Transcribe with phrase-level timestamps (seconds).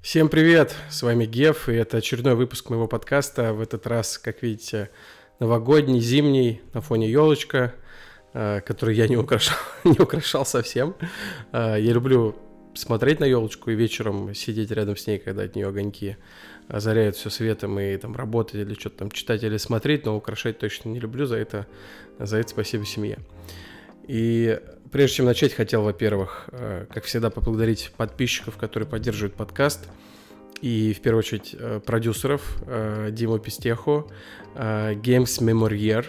[0.00, 3.52] Всем привет, с вами Геф, и это очередной выпуск моего подкаста.
[3.52, 4.90] В этот раз, как видите,
[5.40, 7.74] новогодний, зимний, на фоне елочка,
[8.32, 10.94] э, который я не украшал, не украшал совсем.
[11.52, 12.36] Э, я люблю
[12.74, 16.16] смотреть на елочку и вечером сидеть рядом с ней, когда от нее огоньки
[16.68, 20.90] озаряют все светом и там работать или что-то там читать или смотреть, но украшать точно
[20.90, 21.66] не люблю, за это,
[22.20, 23.18] за это спасибо семье.
[24.08, 24.58] И
[24.90, 29.86] прежде чем начать, хотел, во-первых, э, как всегда, поблагодарить подписчиков, которые поддерживают подкаст.
[30.62, 34.10] И в первую очередь э, продюсеров э, Диму Пестеху,
[34.54, 36.04] Games Memorier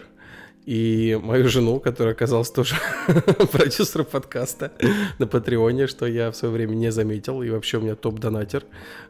[0.65, 2.75] и мою жену, которая оказалась тоже
[3.51, 4.71] продюсером подкаста
[5.19, 7.43] на Патреоне, что я в свое время не заметил.
[7.43, 8.63] И вообще у меня топ-донатер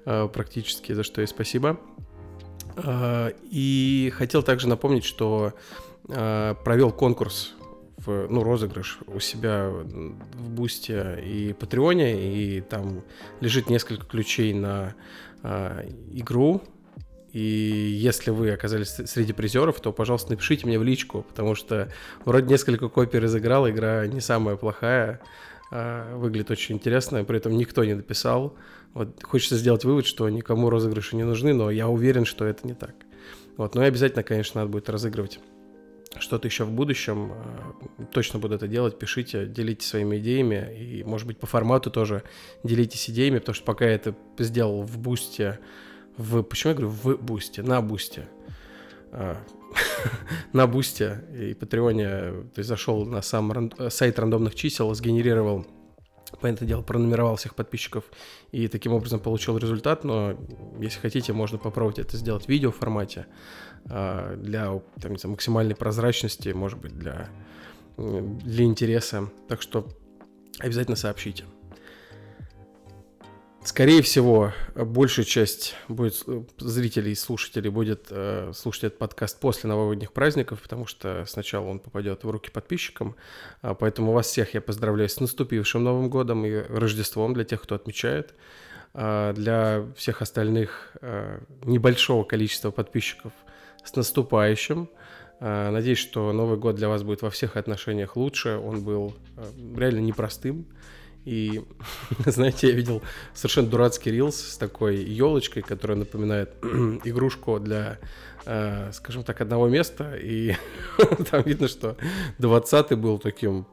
[0.03, 1.79] практически, за что ей спасибо.
[3.49, 5.53] И хотел также напомнить, что
[6.03, 7.53] провел конкурс
[8.05, 13.03] в, ну, розыгрыш у себя в Бусте и Патреоне, и там
[13.41, 14.95] лежит несколько ключей на
[15.43, 16.61] э, игру.
[17.31, 21.91] И если вы оказались среди призеров, то, пожалуйста, напишите мне в личку, потому что
[22.25, 25.21] вроде несколько копий разыграл, игра не самая плохая,
[25.71, 28.55] э, выглядит очень интересно, при этом никто не дописал.
[28.93, 32.73] Вот хочется сделать вывод, что никому розыгрыши не нужны, но я уверен, что это не
[32.73, 32.95] так.
[33.57, 35.39] Вот, но и обязательно, конечно, надо будет разыгрывать
[36.17, 37.33] что-то еще в будущем,
[37.97, 42.23] э, точно буду это делать, пишите, делитесь своими идеями, и, может быть, по формату тоже
[42.63, 45.59] делитесь идеями, потому что пока я это сделал в бусте,
[46.17, 48.27] в, почему я говорю в бусте, на бусте,
[49.11, 49.35] э,
[50.53, 55.67] на бусте и Патреоне, то есть зашел на сам сайт рандомных чисел, сгенерировал
[56.41, 58.03] понятное дело, пронумеровал всех подписчиков
[58.51, 60.35] и таким образом получил результат, но
[60.79, 63.25] если хотите, можно попробовать это сделать в видео формате
[63.85, 67.29] для там, знаю, максимальной прозрачности, может быть, для,
[67.97, 69.29] для интереса.
[69.47, 69.87] Так что
[70.59, 71.45] обязательно сообщите.
[73.63, 76.15] Скорее всего, большая часть будет
[76.57, 81.79] зрителей и слушателей будет э, слушать этот подкаст после новогодних праздников, потому что сначала он
[81.79, 83.17] попадет в руки подписчикам.
[83.61, 87.75] Э, поэтому вас всех я поздравляю с наступившим Новым годом и Рождеством для тех, кто
[87.75, 88.33] отмечает.
[88.93, 93.33] Э, для всех остальных э, небольшого количества подписчиков
[93.83, 94.89] с наступающим.
[95.39, 98.57] Э, надеюсь, что Новый год для вас будет во всех отношениях лучше.
[98.57, 99.43] Он был э,
[99.77, 100.65] реально непростым.
[101.25, 101.61] И,
[102.25, 103.01] знаете, я видел
[103.33, 106.51] совершенно дурацкий рилс с такой елочкой, которая напоминает
[107.03, 107.99] игрушку для,
[108.45, 110.15] э, скажем так, одного места.
[110.21, 110.55] И
[111.31, 111.97] там видно, что
[112.39, 113.65] 20-й был таким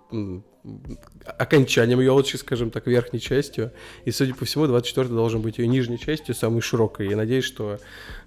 [1.24, 3.72] окончанием елочки, скажем так, верхней частью.
[4.04, 7.08] И, судя по всему, 24-й должен быть ее нижней частью, самой широкой.
[7.08, 7.78] Я надеюсь, что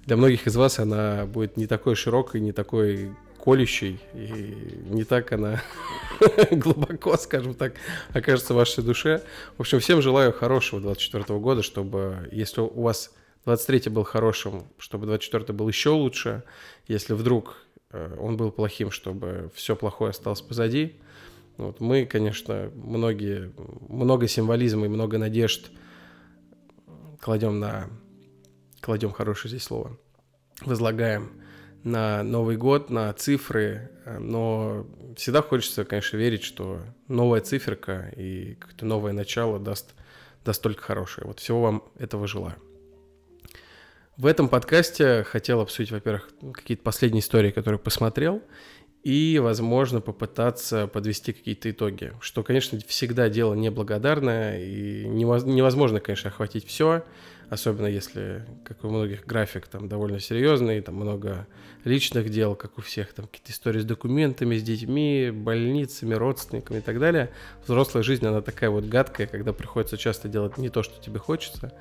[0.06, 3.12] для многих из вас она будет не такой широкой, не такой
[3.44, 5.62] колющей, и не так она
[6.52, 7.74] глубоко, скажем так,
[8.14, 9.24] окажется в вашей душе.
[9.58, 13.14] В общем, всем желаю хорошего 24 года, чтобы, если у вас
[13.46, 16.44] 23 был хорошим, чтобы 24 был еще лучше.
[16.88, 17.58] Если вдруг
[17.92, 21.00] э, он был плохим, чтобы все плохое осталось позади.
[21.58, 23.52] Вот мы, конечно, многие,
[23.88, 25.72] много символизма и много надежд
[27.20, 27.90] кладем на,
[28.82, 29.98] кладем хорошее здесь слово,
[30.62, 31.32] возлагаем
[31.84, 34.86] на Новый год, на цифры, но
[35.16, 39.94] всегда хочется, конечно, верить, что новая циферка и какое-то новое начало даст,
[40.44, 41.28] даст только хорошее.
[41.28, 42.56] Вот всего вам этого желаю.
[44.18, 48.42] В этом подкасте хотел обсудить, во-первых, какие-то последние истории, которые посмотрел,
[49.02, 52.12] и, возможно, попытаться подвести какие-то итоги.
[52.20, 57.06] Что, конечно, всегда дело неблагодарное, и невозможно, конечно, охватить все
[57.50, 61.48] особенно если, как у многих, график там довольно серьезный, там много
[61.84, 66.82] личных дел, как у всех, там какие-то истории с документами, с детьми, больницами, родственниками и
[66.82, 67.32] так далее.
[67.66, 71.74] Взрослая жизнь, она такая вот гадкая, когда приходится часто делать не то, что тебе хочется,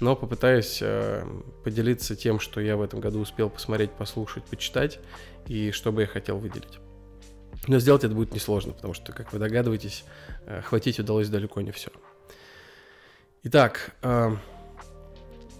[0.00, 1.24] но попытаюсь э,
[1.64, 5.00] поделиться тем, что я в этом году успел посмотреть, послушать, почитать,
[5.46, 6.78] и что бы я хотел выделить.
[7.66, 10.04] Но сделать это будет несложно, потому что, как вы догадываетесь,
[10.46, 11.90] э, хватить удалось далеко не все.
[13.42, 14.36] Итак, э,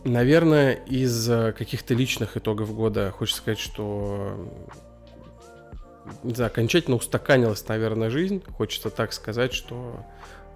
[0.05, 4.51] Наверное, из э, каких-то личных итогов года хочется сказать, что
[6.23, 8.43] знаю, окончательно устаканилась, наверное, жизнь.
[8.57, 10.05] Хочется так сказать, что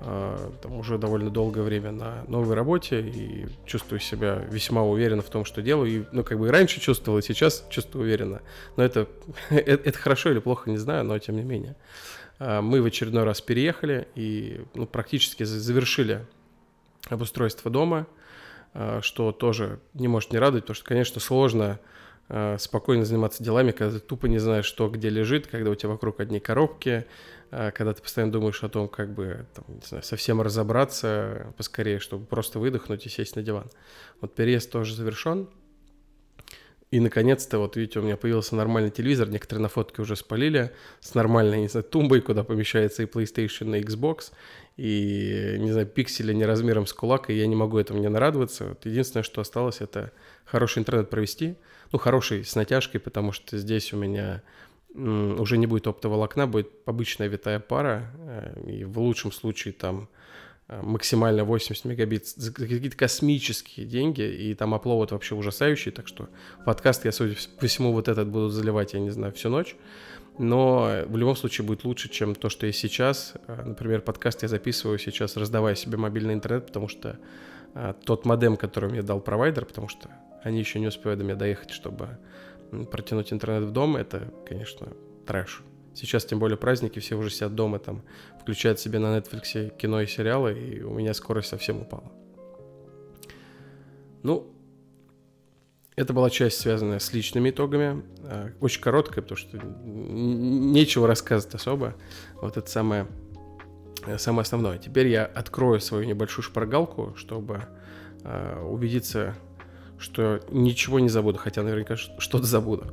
[0.01, 5.29] э, там уже довольно долгое время на новой работе и чувствую себя весьма уверенно в
[5.29, 5.91] том, что делаю.
[5.91, 8.41] И, ну, как бы и раньше чувствовал, и сейчас чувствую уверенно.
[8.77, 9.09] Но это,
[9.51, 11.77] это, это хорошо или плохо, не знаю, но тем не менее.
[12.39, 16.25] Э, мы в очередной раз переехали и ну, практически завершили
[17.11, 18.24] обустройство дома– Э,
[19.03, 21.79] что тоже не может не радовать, потому что, конечно, сложно
[22.29, 25.91] э, спокойно заниматься делами, когда ты тупо не знаешь, что где лежит, когда у тебя
[25.91, 27.06] вокруг одни коробки,
[27.50, 31.99] э, когда ты постоянно думаешь о том, как бы, там, не знаю, совсем разобраться поскорее,
[31.99, 33.71] чтобы просто выдохнуть и сесть на диван.
[34.21, 35.49] Вот переезд тоже завершен,
[36.94, 40.70] и, наконец-то, вот видите, у меня появился нормальный телевизор, некоторые на фотке уже спалили,
[41.00, 44.31] с нормальной, не знаю, тумбой, куда помещается и PlayStation, и Xbox,
[44.76, 48.67] и, не знаю, пиксели не размером с кулак, и я не могу этому не нарадоваться.
[48.67, 50.12] Вот единственное, что осталось, это
[50.44, 51.56] хороший интернет провести,
[51.91, 54.44] ну, хороший, с натяжкой, потому что здесь у меня
[54.94, 60.08] уже не будет оптоволокна, будет обычная витая пара, э, и в лучшем случае там
[60.69, 66.29] максимально 80 мегабит за какие-то космические деньги, и там опловод вообще ужасающий, так что
[66.65, 69.77] подкаст я, судя по всему, вот этот буду заливать, я не знаю, всю ночь.
[70.39, 73.35] Но в любом случае будет лучше, чем то, что есть сейчас.
[73.47, 77.19] Э, например, подкаст я записываю сейчас, раздавая себе мобильный интернет, потому что
[77.75, 80.11] э, тот модем, который мне дал провайдер, потому что
[80.43, 82.19] они еще не успевают до меня доехать, чтобы
[82.91, 84.89] протянуть интернет в дом, это, конечно,
[85.25, 85.63] трэш.
[85.94, 88.02] Сейчас, тем более, праздники, все уже сидят дома, там,
[88.41, 92.12] включают себе на Netflix кино и сериалы, и у меня скорость совсем упала.
[94.23, 94.55] Ну,
[95.96, 98.02] это была часть, связанная с личными итогами.
[98.25, 101.94] А, очень короткая, потому что нечего рассказывать особо.
[102.41, 103.06] Вот это самое,
[104.19, 104.79] самое основное.
[104.79, 107.62] Теперь я открою свою небольшую шпаргалку, чтобы
[108.25, 109.37] а, убедиться,
[109.99, 112.93] что ничего не забуду, хотя наверняка что-то забуду.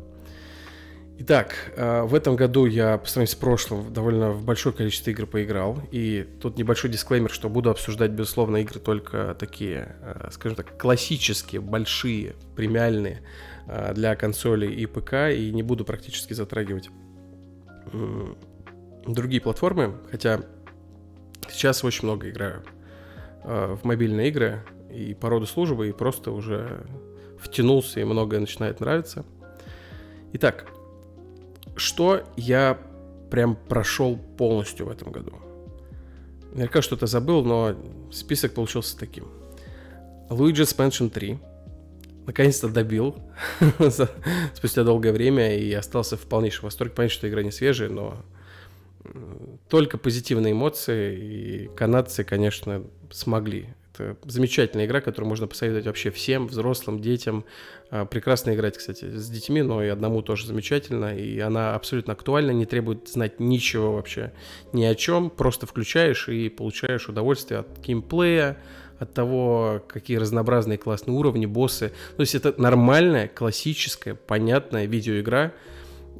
[1.19, 5.27] Итак, э, в этом году я по сравнению с прошлым довольно в большое количество игр
[5.27, 5.77] поиграл.
[5.91, 11.61] И тут небольшой дисклеймер, что буду обсуждать, безусловно, игры только такие, э, скажем так, классические,
[11.61, 13.21] большие, премиальные
[13.67, 15.29] э, для консолей и ПК.
[15.31, 16.89] И не буду практически затрагивать
[19.05, 19.97] другие платформы.
[20.09, 20.41] Хотя
[21.49, 22.63] сейчас очень много играю
[23.43, 24.63] в мобильные игры
[24.93, 26.85] и по роду службы, и просто уже
[27.39, 29.25] втянулся, и многое начинает нравиться.
[30.33, 30.67] Итак,
[31.75, 32.79] что я
[33.29, 35.33] прям прошел полностью в этом году?
[36.51, 37.75] Наверняка что-то забыл, но
[38.11, 39.27] список получился таким.
[40.29, 41.39] Luigi's Mansion 3.
[42.25, 43.17] Наконец-то добил
[44.53, 46.93] спустя долгое время и остался в полнейшем восторге.
[46.93, 48.17] Понятно, что игра не свежая, но
[49.69, 56.47] только позитивные эмоции и канадцы, конечно, смогли это замечательная игра, которую можно посоветовать вообще всем,
[56.47, 57.45] взрослым, детям.
[57.89, 61.15] А, прекрасно играть, кстати, с детьми, но и одному тоже замечательно.
[61.15, 64.33] И она абсолютно актуальна, не требует знать ничего вообще
[64.73, 65.29] ни о чем.
[65.29, 68.57] Просто включаешь и получаешь удовольствие от геймплея,
[68.99, 71.91] от того, какие разнообразные классные уровни, боссы.
[72.15, 75.53] То есть это нормальная, классическая, понятная видеоигра,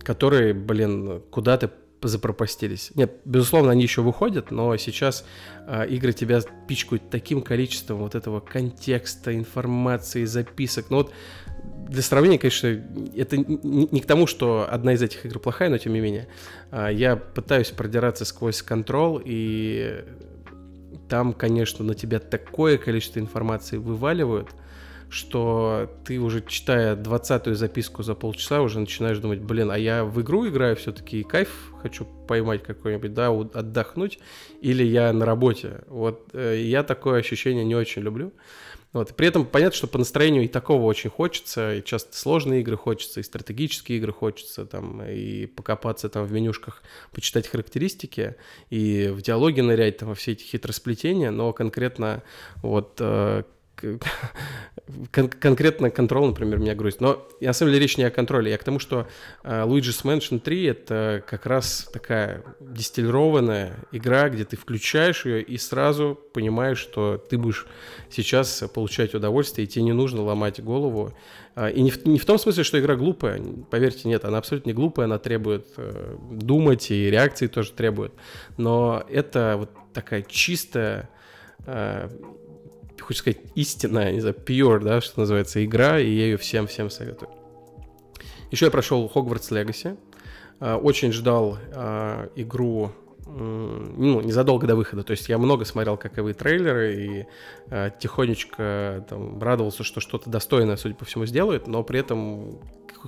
[0.03, 1.71] которая, блин, куда-то
[2.07, 2.91] запропастились.
[2.95, 5.25] Нет, безусловно, они еще выходят, но сейчас
[5.67, 10.89] э, игры тебя пичкают таким количеством вот этого контекста, информации, записок.
[10.89, 11.13] Ну вот
[11.87, 12.67] для сравнения, конечно,
[13.15, 16.27] это не, к тому, что одна из этих игр плохая, но тем не менее.
[16.71, 20.03] Э, я пытаюсь продираться сквозь контрол, и
[21.09, 24.49] там, конечно, на тебя такое количество информации вываливают,
[25.11, 30.21] что ты уже читая 20-ю записку за полчаса уже начинаешь думать, блин, а я в
[30.21, 34.19] игру играю все-таки и кайф хочу поймать какой-нибудь, да, отдохнуть,
[34.61, 35.81] или я на работе.
[35.87, 38.31] Вот э, я такое ощущение не очень люблю.
[38.93, 39.13] Вот.
[39.15, 43.19] При этом понятно, что по настроению и такого очень хочется, и часто сложные игры хочется,
[43.19, 48.35] и стратегические игры хочется, там, и покопаться там в менюшках, почитать характеристики,
[48.69, 52.23] и в диалоге нырять там во все эти хитросплетения, но конкретно
[52.61, 53.43] вот э,
[55.11, 57.01] кон- конкретно контрол, например, меня грузит.
[57.01, 59.07] Но на самом деле речь не о контроле, а к тому, что
[59.43, 65.57] uh, Luigi's Mansion 3 это как раз такая дистиллированная игра, где ты включаешь ее и
[65.57, 67.67] сразу понимаешь, что ты будешь
[68.09, 71.13] сейчас получать удовольствие, и тебе не нужно ломать голову.
[71.55, 74.69] Uh, и не в, не в том смысле, что игра глупая, поверьте, нет, она абсолютно
[74.69, 78.13] не глупая, она требует uh, думать, и реакции тоже требует.
[78.57, 81.09] Но это вот такая чистая
[83.01, 87.29] хочется сказать, истинная, не знаю, pure, да, что называется, игра, и я ее всем-всем советую.
[88.51, 89.97] Еще я прошел Hogwarts Legacy.
[90.59, 92.91] А, очень ждал а, игру
[93.33, 95.03] ну, незадолго до выхода.
[95.03, 97.27] То есть я много смотрел каковые трейлеры и
[97.69, 102.59] э, тихонечко там, радовался, что что-то достойное, судя по всему, сделают, но при этом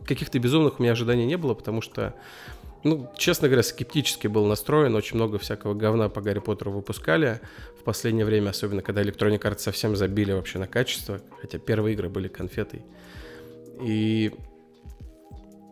[0.06, 2.14] каких-то безумных у меня ожиданий не было, потому что
[2.84, 4.96] ну, честно говоря, скептически был настроен.
[4.96, 7.40] Очень много всякого говна по Гарри Поттеру выпускали
[7.80, 12.10] в последнее время, особенно когда Electronic Arts совсем забили вообще на качество, хотя первые игры
[12.10, 12.82] были конфетой.
[13.82, 14.32] И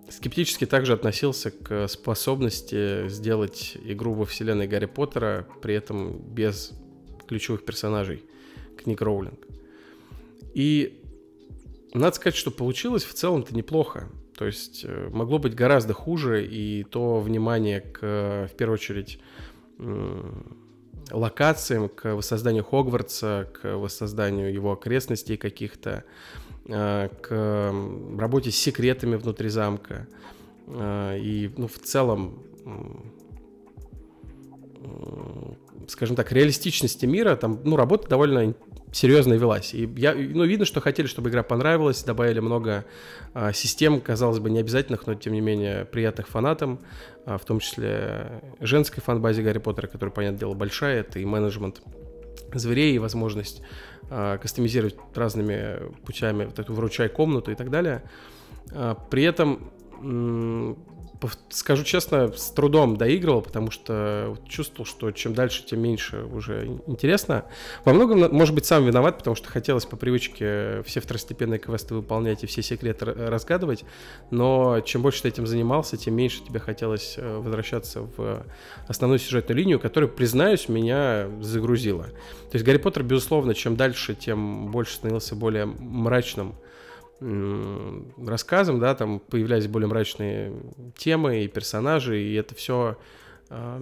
[0.09, 6.71] скептически также относился к способности сделать игру во вселенной Гарри Поттера, при этом без
[7.27, 8.23] ключевых персонажей
[8.77, 9.47] книг Роулинг.
[10.53, 11.01] И
[11.93, 14.09] надо сказать, что получилось в целом-то неплохо.
[14.41, 19.19] То есть э, могло быть гораздо хуже, и то внимание к, в первую очередь,
[21.11, 26.05] локациям, к воссозданию Хогвартса, к воссозданию его окрестностей каких-то,
[26.65, 27.71] э, к
[28.17, 30.07] работе с секретами внутри замка.
[30.65, 32.43] Э, и, ну, в целом,
[35.87, 38.55] скажем так, реалистичности мира, там, ну, работа довольно
[38.91, 39.73] серьезно велась.
[39.73, 42.85] И я, ну, видно, что хотели, чтобы игра понравилась, добавили много
[43.33, 46.79] а, систем, казалось бы, не обязательных, но, тем не менее, приятных фанатам,
[47.25, 51.81] а, в том числе женской фан-базе Гарри Поттера, которая, понятное дело, большая, это и менеджмент
[52.53, 53.61] зверей, и возможность
[54.09, 58.03] а, кастомизировать разными путями вот эту вручай комнату и так далее.
[58.73, 59.71] А, при этом
[61.49, 67.45] скажу честно, с трудом доигрывал, потому что чувствовал, что чем дальше, тем меньше уже интересно.
[67.85, 72.43] Во многом, может быть, сам виноват, потому что хотелось по привычке все второстепенные квесты выполнять
[72.43, 73.83] и все секреты разгадывать,
[74.31, 78.43] но чем больше ты этим занимался, тем меньше тебе хотелось э, возвращаться в
[78.87, 82.05] основную сюжетную линию, которая, признаюсь, меня загрузила.
[82.05, 86.55] То есть Гарри Поттер, безусловно, чем дальше, тем больше становился более мрачным,
[87.21, 90.53] рассказом, да, там появлялись более мрачные
[90.97, 92.97] темы и персонажи, и это все
[93.49, 93.81] а,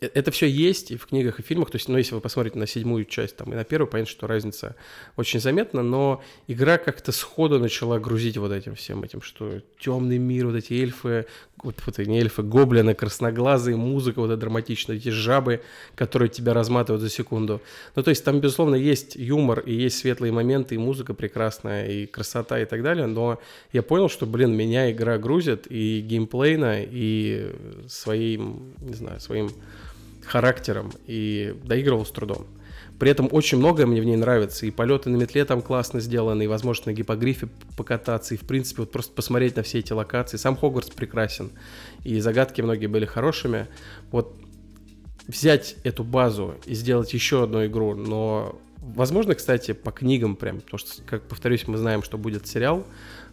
[0.00, 1.70] это все есть и в книгах, и в фильмах.
[1.70, 4.26] То есть, ну, если вы посмотрите на седьмую часть там, и на первую, понятно, что
[4.26, 4.76] разница
[5.16, 10.46] очень заметна, но игра как-то сходу начала грузить вот этим всем этим, что темный мир,
[10.46, 11.26] вот эти эльфы,
[11.62, 15.62] вот, вот не эльфы, гоблины, красноглазые, музыка вот эта драматичная, эти жабы,
[15.96, 17.60] которые тебя разматывают за секунду.
[17.96, 22.06] Ну, то есть там, безусловно, есть юмор, и есть светлые моменты, и музыка прекрасная, и
[22.06, 23.40] красота, и так далее, но
[23.72, 27.52] я понял, что, блин, меня игра грузит и геймплейно, и
[27.88, 29.50] своим, не знаю, своим
[30.28, 32.46] характером и доигрывал с трудом.
[32.98, 34.66] При этом очень многое мне в ней нравится.
[34.66, 38.82] И полеты на метле там классно сделаны, и возможность на гипогрифе покататься, и в принципе
[38.82, 40.36] вот просто посмотреть на все эти локации.
[40.36, 41.52] Сам Хогвартс прекрасен,
[42.04, 43.68] и загадки многие были хорошими.
[44.10, 44.34] Вот
[45.28, 50.78] взять эту базу и сделать еще одну игру, но возможно, кстати, по книгам прям, потому
[50.78, 52.84] что, как повторюсь, мы знаем, что будет сериал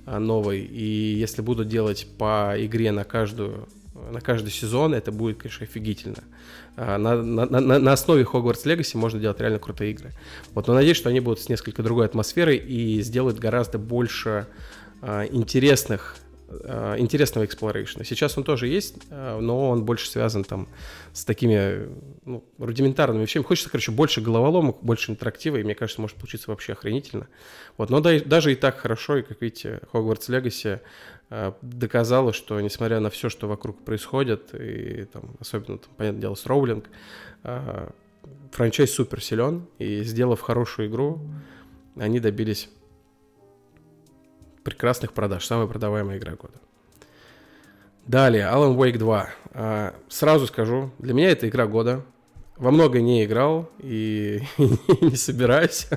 [0.06, 3.68] а, новый, и если будут делать по игре на каждую
[4.12, 6.24] на каждый сезон, это будет, конечно, офигительно.
[6.76, 10.12] А, на, на, на, на основе Hogwarts Legacy можно делать реально крутые игры.
[10.54, 14.48] Вот, но надеюсь, что они будут с несколько другой атмосферой и сделают гораздо больше
[15.02, 18.06] а, интересных Э, интересного exploration а.
[18.06, 20.68] Сейчас он тоже есть, э, но он больше связан там
[21.12, 21.90] с такими
[22.24, 23.44] ну, рудиментарными вещами.
[23.44, 27.28] Хочется, короче, больше головоломок, больше интерактива, и мне кажется, может получиться вообще охренительно.
[27.78, 30.82] Вот, но да, даже и так хорошо, и, как видите, Hogwarts Legacy
[31.62, 36.46] доказала, что, несмотря на все, что вокруг происходит, и там, особенно, там, понятное дело, с
[36.46, 36.90] Роулинг,
[38.52, 41.20] franchise супер силен, и сделав хорошую игру,
[41.98, 42.70] они добились
[44.64, 46.60] прекрасных продаж, самая продаваемая игра года.
[48.08, 49.30] Далее, Alan Wake 2.
[49.54, 52.04] А, сразу скажу, для меня это игра года.
[52.58, 55.88] Во много не играл и не собираюсь.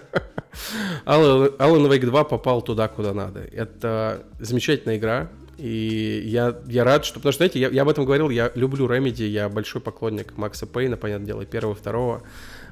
[1.06, 3.40] Alan, Wake 2 попал туда, куда надо.
[3.40, 5.30] Это замечательная игра.
[5.56, 7.18] И я, я рад, что...
[7.18, 10.66] Потому что, знаете, я, я об этом говорил, я люблю Remedy, я большой поклонник Макса
[10.66, 12.22] Пейна, понятное дело, первого, второго.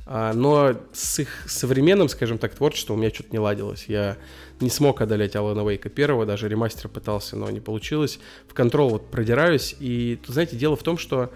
[0.07, 3.87] А, но с их современным, скажем так, творчеством у меня что-то не ладилось.
[3.89, 4.17] Я
[4.61, 8.21] не смог одолеть Алана Вейка первого, даже ремастер пытался, но не получилось.
[8.49, 11.33] В Control вот продираюсь, и, знаете, дело в том, что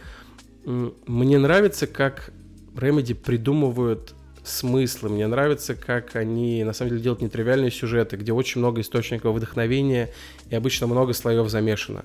[0.64, 2.33] мне нравится, как
[2.80, 5.10] Remedy придумывают смыслы.
[5.10, 10.10] Мне нравится, как они на самом деле делают нетривиальные сюжеты, где очень много источников вдохновения
[10.49, 12.04] и обычно много слоев замешано.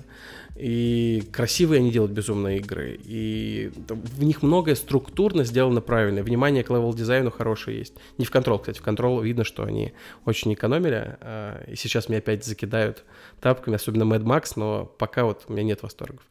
[0.58, 2.98] И красивые они делают безумные игры.
[3.04, 6.22] И в них многое структурно сделано правильно.
[6.22, 7.94] Внимание к level-дизайну хорошее есть.
[8.16, 8.78] Не в Control, кстати.
[8.78, 9.92] В Control видно, что они
[10.24, 11.16] очень экономили.
[11.20, 13.04] А, и сейчас меня опять закидают
[13.40, 16.22] тапками, особенно Mad Max, но пока вот у меня нет восторгов.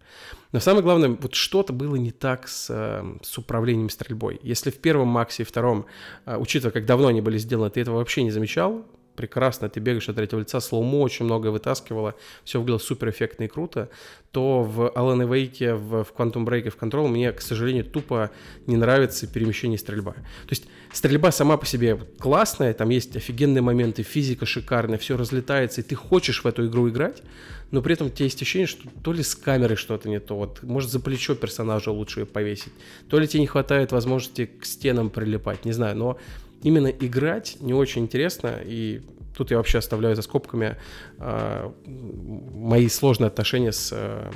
[0.51, 4.39] Но самое главное, вот что-то было не так с, э, с управлением стрельбой.
[4.41, 5.85] Если в первом Максе и втором,
[6.25, 8.85] а, учитывая, как давно они были сделаны, ты этого вообще не замечал,
[9.15, 13.47] прекрасно, ты бегаешь от третьего лица, слоумо очень много вытаскивало, все выглядело супер эффектно и
[13.47, 13.89] круто,
[14.31, 18.31] то в Alan Wake, в, в Quantum Break и в Control мне, к сожалению, тупо
[18.67, 20.11] не нравится перемещение и стрельба.
[20.11, 25.81] То есть стрельба сама по себе классная, там есть офигенные моменты, физика шикарная, все разлетается,
[25.81, 27.23] и ты хочешь в эту игру играть,
[27.71, 30.35] но при этом у тебя есть ощущение, что то ли с камерой что-то не то,
[30.35, 32.73] вот, может за плечо персонажа лучше повесить,
[33.09, 36.17] то ли тебе не хватает возможности к стенам прилипать, не знаю, но
[36.65, 39.01] именно играть не очень интересно, и
[39.37, 40.77] тут я вообще оставляю за скобками
[41.19, 44.31] э, мои сложные отношения с, э,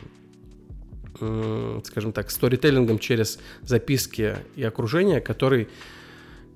[1.19, 5.67] э, скажем так, сторителлингом через записки и окружение, который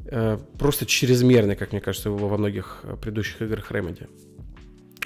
[0.06, 4.08] э, просто чрезмерный, как мне кажется, во многих предыдущих играх Remedy.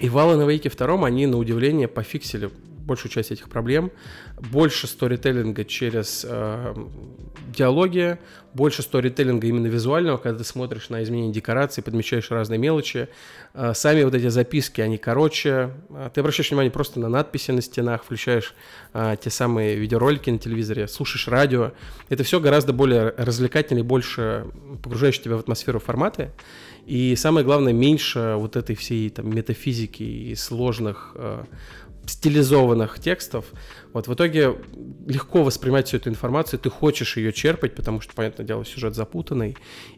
[0.02, 2.52] И в Alan Wake 2 они, на удивление, пофиксили
[2.88, 3.91] большую часть этих проблем.
[4.51, 6.74] Больше сторителлинга через э,
[7.56, 8.17] диалоги,
[8.53, 13.10] больше сторителлинга именно визуального, когда ты смотришь на изменение декораций, подмечаешь разные мелочи.
[13.53, 15.72] Э, сами вот эти записки, они короче.
[15.89, 18.56] Э, ты обращаешь внимание просто на надписи на стенах, включаешь
[18.94, 21.74] э, те самые видеоролики на телевизоре, слушаешь радио.
[22.10, 24.46] Это все гораздо более развлекательно и больше
[24.82, 26.32] погружаешь тебя в атмосферу форматы.
[26.88, 31.44] И самое главное, меньше вот этой всей там метафизики и сложных э,
[32.08, 33.46] стилизованных текстов.
[33.94, 34.56] Вот в итоге
[35.06, 39.58] легко воспринимать всю эту информацию, ты хочешь ее черпать, потому что, понятное дело, сюжет запутанный.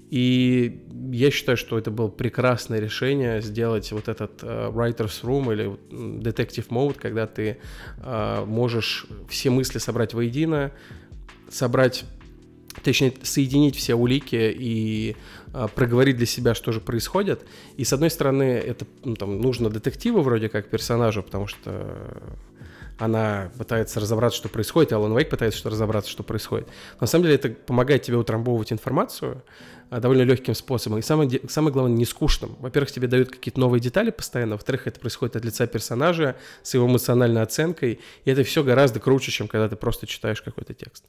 [0.10, 5.78] И я считаю, что это было прекрасное решение сделать вот этот uh, writer's room или
[5.92, 7.58] detective mode, когда ты
[8.00, 10.72] uh, можешь все мысли собрать воедино,
[11.50, 12.06] собрать
[12.84, 15.16] точнее, соединить все улики и
[15.76, 17.46] проговорить для себя, что же происходит.
[17.78, 22.22] И, с одной стороны, это ну, там, нужно детективу вроде как персонажу, потому что
[23.00, 26.68] она пытается разобраться, что происходит, и Алан Вейк пытается что разобраться, что происходит.
[26.68, 29.42] Но на самом деле это помогает тебе утрамбовывать информацию
[29.90, 31.00] а, довольно легким способом.
[31.00, 32.58] И самое, самое главное, не скучным.
[32.60, 34.56] Во-первых, тебе дают какие-то новые детали постоянно.
[34.56, 38.00] Во-вторых, это происходит от лица персонажа с его эмоциональной оценкой.
[38.26, 41.06] И это все гораздо круче, чем когда ты просто читаешь какой-то текст.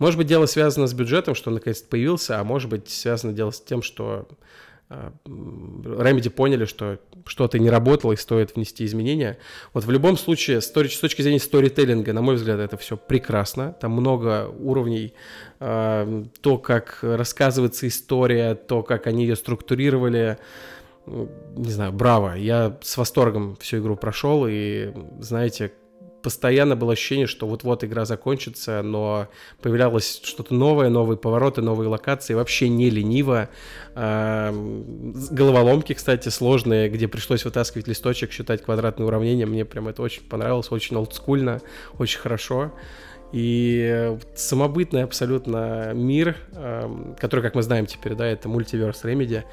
[0.00, 3.50] Может быть, дело связано с бюджетом, что он наконец-то появился, а может быть, связано дело
[3.50, 4.26] с тем, что
[4.88, 9.36] а, Remedy поняли, что что-то не работало и стоит внести изменения.
[9.74, 13.76] Вот в любом случае, с точки зрения сторителлинга, на мой взгляд, это все прекрасно.
[13.78, 15.12] Там много уровней.
[15.60, 20.38] А, то, как рассказывается история, то, как они ее структурировали,
[21.04, 22.36] не знаю, браво.
[22.36, 25.72] Я с восторгом всю игру прошел, и, знаете,
[26.22, 29.28] постоянно было ощущение, что вот-вот игра закончится, но
[29.62, 33.48] появлялось что-то новое, новые повороты, новые локации, вообще не лениво.
[33.94, 34.52] А,
[35.30, 40.70] головоломки, кстати, сложные, где пришлось вытаскивать листочек, считать квадратные уравнения, мне прям это очень понравилось,
[40.70, 41.60] очень олдскульно,
[41.98, 42.72] очень хорошо.
[43.32, 46.36] И самобытный абсолютно мир,
[47.20, 49.44] который, как мы знаем теперь, да, это мультиверс Э,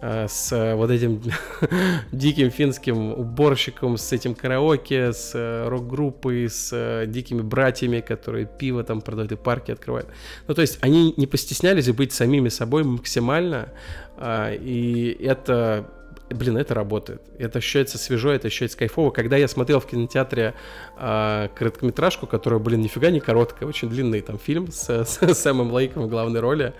[0.00, 1.22] с э, вот этим
[2.12, 9.00] диким финским уборщиком, с этим караоке, с э, рок-группой, с дикими братьями, которые пиво там
[9.00, 10.08] продают и парки открывают.
[10.48, 13.70] Ну, то есть они не постеснялись быть самими собой максимально,
[14.18, 15.90] и это
[16.30, 17.22] блин, это работает.
[17.38, 19.10] Это ощущается свежо, это ощущается кайфово.
[19.10, 20.54] Когда я смотрел в кинотеатре
[20.98, 26.04] э, короткометражку, которая, блин, нифига не короткая, очень длинный там фильм с, с Сэмом Лейком
[26.04, 26.74] в главной роли,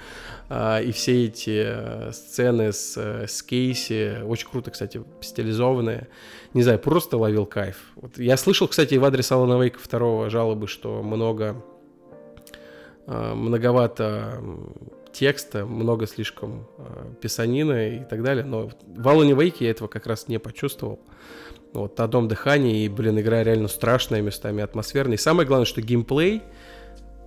[0.48, 6.09] э, и все эти э, сцены с, э, с Кейси, очень круто, кстати, стилизованные.
[6.54, 7.76] Не знаю, просто ловил кайф.
[7.96, 11.62] Вот я слышал, кстати, в адрес Алана Вейка второго жалобы, что много,
[13.06, 14.40] э, многовато
[15.18, 18.44] текста, много слишком э, писанины и так далее.
[18.44, 21.00] Но в Алане Вейке я этого как раз не почувствовал.
[21.72, 25.16] Вот, на дом дыхания, и, блин, игра реально страшная местами, атмосферная.
[25.16, 26.42] И самое главное, что геймплей,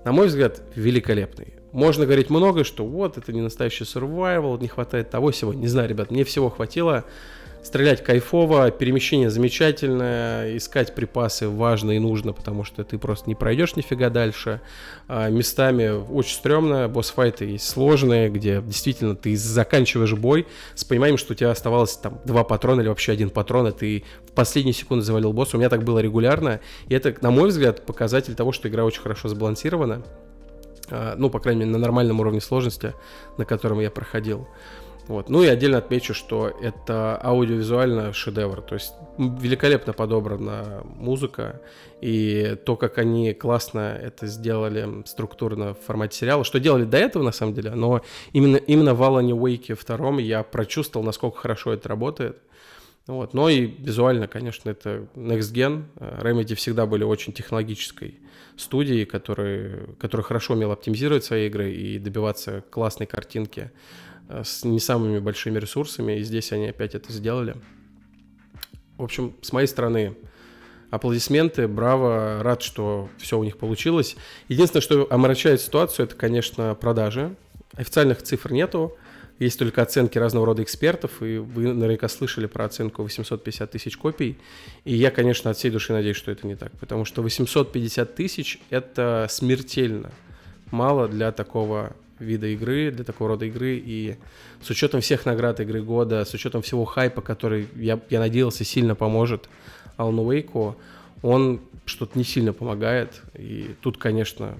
[0.05, 1.55] на мой взгляд, великолепный.
[1.71, 5.53] Можно говорить много, что вот, это не настоящий survival, не хватает того всего.
[5.53, 7.05] Не знаю, ребят, мне всего хватило.
[7.61, 13.75] Стрелять кайфово, перемещение замечательное, искать припасы важно и нужно, потому что ты просто не пройдешь
[13.75, 14.61] нифига дальше.
[15.09, 21.35] А, местами очень стрёмно, босс-файты сложные, где действительно ты заканчиваешь бой с пониманием, что у
[21.35, 25.33] тебя оставалось там два патрона или вообще один патрон, и ты в последние секунды завалил
[25.33, 25.57] босса.
[25.57, 29.01] У меня так было регулярно, и это, на мой взгляд, показатель того, что игра очень
[29.01, 30.01] хорошо сбалансирована.
[30.89, 32.93] А, ну, по крайней мере, на нормальном уровне сложности,
[33.37, 34.47] на котором я проходил.
[35.09, 35.27] Вот.
[35.27, 38.61] Ну и отдельно отмечу, что это аудиовизуально шедевр.
[38.61, 41.61] То есть великолепно подобрана музыка.
[41.99, 47.23] И то, как они классно это сделали структурно в формате сериала, что делали до этого
[47.23, 48.01] на самом деле, но
[48.33, 52.37] именно, именно в Алане Уэйке втором я прочувствовал, насколько хорошо это работает.
[53.07, 53.33] Вот.
[53.33, 55.85] Но и визуально, конечно, это Next Gen.
[55.95, 58.19] Remedy всегда были очень технологической
[58.57, 63.71] студией, которая, которая хорошо умела оптимизировать свои игры и добиваться классной картинки
[64.29, 67.55] с не самыми большими ресурсами, и здесь они опять это сделали.
[68.97, 70.15] В общем, с моей стороны,
[70.91, 74.15] аплодисменты, браво, рад, что все у них получилось.
[74.47, 77.35] Единственное, что омрачает ситуацию, это, конечно, продажи.
[77.75, 78.97] Официальных цифр нету,
[79.39, 84.37] есть только оценки разного рода экспертов, и вы наверняка слышали про оценку 850 тысяч копий.
[84.83, 88.59] И я, конечно, от всей души надеюсь, что это не так, потому что 850 тысяч—
[88.69, 90.11] это смертельно
[90.71, 94.17] мало для такого вида игры, для такого рода игры, и
[94.61, 98.95] с учетом всех наград игры года, с учетом всего хайпа, который, я, я надеялся, сильно
[98.95, 99.49] поможет
[99.97, 100.77] Алну Вейку,
[101.21, 104.57] он что-то не сильно помогает, и тут, конечно,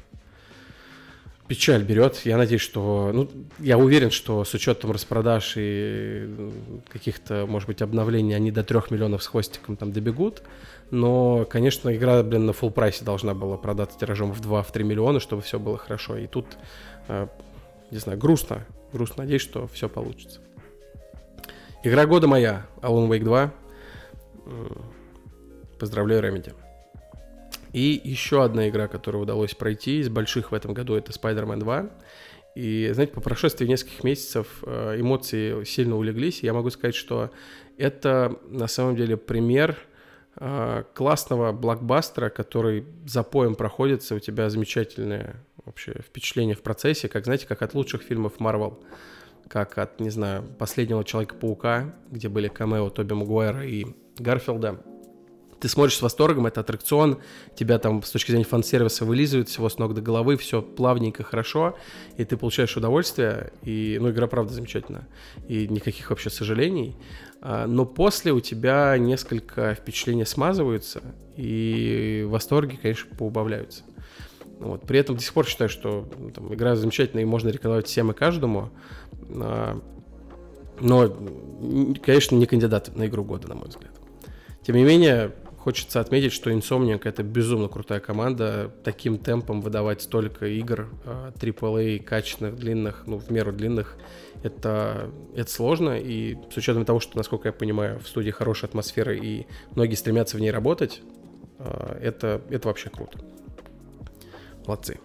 [1.49, 2.21] печаль берет.
[2.25, 3.11] Я надеюсь, что...
[3.11, 6.29] Ну, я уверен, что с учетом распродаж и
[6.87, 10.43] каких-то, может быть, обновлений они до 3 миллионов с хвостиком там добегут.
[10.91, 15.41] Но, конечно, игра, блин, на full прайсе должна была продаться тиражом в 2-3 миллиона, чтобы
[15.41, 16.17] все было хорошо.
[16.17, 16.45] И тут,
[17.07, 17.27] э,
[17.91, 18.65] не знаю, грустно.
[18.91, 19.23] Грустно.
[19.23, 20.41] Надеюсь, что все получится.
[21.83, 22.65] Игра года моя.
[22.81, 23.53] Alan Wake 2.
[25.79, 26.53] Поздравляю, Remedy.
[27.71, 31.89] И еще одна игра, которую удалось пройти из больших в этом году, это Spider-Man 2.
[32.55, 36.41] И, знаете, по прошествии нескольких месяцев э, эмоции сильно улеглись.
[36.41, 37.31] Я могу сказать, что
[37.77, 39.77] это на самом деле пример
[40.35, 45.35] э, классного блокбастера, который за поем проходится, у тебя замечательное
[45.69, 48.83] вообще впечатление в процессе, как, знаете, как от лучших фильмов Marvel,
[49.47, 53.85] как от, не знаю, последнего Человека-паука, где были камео Тоби Магуайра и
[54.17, 54.83] Гарфилда.
[55.59, 57.19] Ты смотришь с восторгом, это аттракцион,
[57.53, 61.77] тебя там с точки зрения фан-сервиса вылизывают всего с ног до головы, все плавненько, хорошо,
[62.17, 65.07] и ты получаешь удовольствие, и, ну, игра правда замечательная,
[65.49, 66.95] и никаких вообще сожалений,
[67.41, 71.01] а, но после у тебя несколько впечатлений смазываются,
[71.35, 73.83] и восторги, конечно, поубавляются.
[74.59, 74.81] Вот.
[74.81, 78.11] При этом до сих пор считаю, что ну, там, игра замечательная и можно рекомендовать всем
[78.11, 78.69] и каждому.
[79.29, 79.79] А,
[80.79, 81.15] но,
[82.01, 83.91] конечно, не кандидат на игру года, на мой взгляд.
[84.61, 88.71] Тем не менее, Хочется отметить, что Insomniac это безумно крутая команда.
[88.85, 93.97] Таким темпом выдавать столько игр AAA, а, качественных, длинных, ну, в меру длинных,
[94.41, 95.99] это, это сложно.
[95.99, 100.37] И с учетом того, что, насколько я понимаю, в студии хорошая атмосфера и многие стремятся
[100.37, 101.01] в ней работать,
[101.57, 103.19] а, это, это вообще круто.
[104.69, 104.99] Молодцы.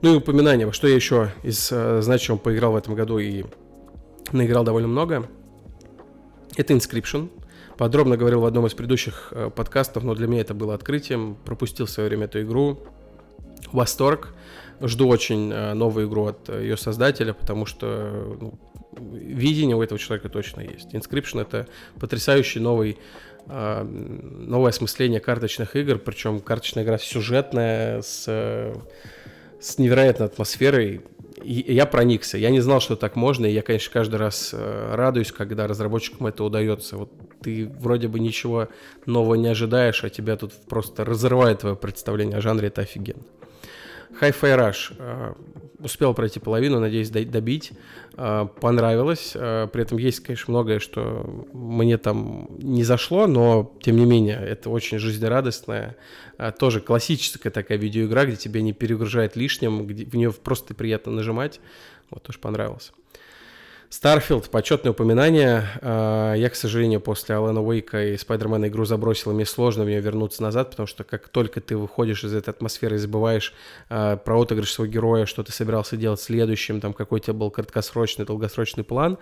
[0.00, 3.44] Ну и упоминание, что я еще из э, значимого поиграл в этом году и
[4.32, 5.28] наиграл довольно много.
[6.56, 7.28] Это Inscription–
[7.76, 11.36] подробно говорил в одном из предыдущих э, подкастов, но для меня это было открытием.
[11.44, 12.78] Пропустил в свое время эту игру.
[13.72, 14.34] Восторг.
[14.80, 18.58] Жду очень э, новую игру от э, ее создателя, потому что ну,
[18.98, 20.94] видение у этого человека точно есть.
[20.94, 21.66] Inscription это
[22.00, 22.98] потрясающий новый
[23.48, 28.24] новое осмысление карточных игр, причем карточная игра сюжетная, с,
[29.60, 31.02] с невероятной атмосферой,
[31.42, 32.38] я проникся.
[32.38, 36.26] Я не знал, что так можно, и я, конечно, каждый раз э, радуюсь, когда разработчикам
[36.26, 36.96] это удается.
[36.96, 37.10] Вот
[37.42, 38.68] ты вроде бы ничего
[39.04, 43.22] нового не ожидаешь, а тебя тут просто разрывает твое представление о жанре, это офигенно.
[44.20, 44.94] Hi-Fi Rush.
[44.98, 45.34] Э,
[45.78, 47.72] успел пройти половину, надеюсь добить.
[48.16, 49.32] Э, понравилось.
[49.32, 54.70] При этом есть, конечно, многое, что мне там не зашло, но, тем не менее, это
[54.70, 55.96] очень жизнерадостная,
[56.58, 61.60] тоже классическая такая видеоигра, где тебя не перегружает лишним, где в нее просто приятно нажимать.
[62.10, 62.92] Вот, тоже понравилось.
[63.88, 65.64] Starfield, почетное упоминание.
[65.80, 69.86] А, я, к сожалению, после Алана Уэйка и Спайдермена игру забросил, и мне сложно в
[69.86, 73.54] нее вернуться назад, потому что как только ты выходишь из этой атмосферы и забываешь
[73.88, 77.50] а, про отыгрыш своего героя, что ты собирался делать следующим, там какой у тебя был
[77.50, 79.18] краткосрочный, долгосрочный план,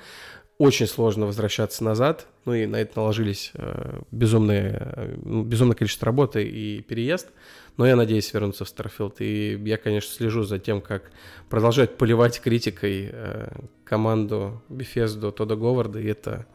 [0.59, 2.27] очень сложно возвращаться назад.
[2.45, 7.29] Ну и на это наложились э, безумные, э, безумное количество работы и переезд.
[7.77, 9.17] Но я надеюсь вернуться в Starfield.
[9.19, 11.11] И я, конечно, слежу за тем, как
[11.49, 13.49] продолжают поливать критикой э,
[13.85, 16.01] команду Bethesda Тода Говарда.
[16.01, 16.47] И это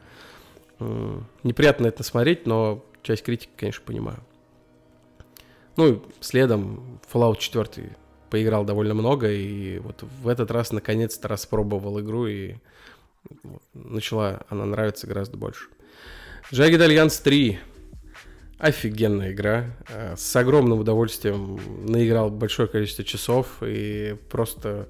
[0.80, 4.20] э, неприятно это смотреть, но часть критики, конечно, понимаю.
[5.76, 7.96] Ну следом Fallout 4
[8.30, 9.30] поиграл довольно много.
[9.32, 12.56] И вот в этот раз наконец-то распробовал игру и
[13.74, 15.66] начала она нравиться гораздо больше.
[16.52, 17.60] Jagged Alliance 3.
[18.60, 19.66] Офигенная игра.
[19.90, 24.88] Э, с огромным удовольствием наиграл большое количество часов и просто